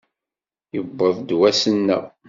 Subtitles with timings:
[0.73, 2.03] Yewweḍ-d wass-nneɣ!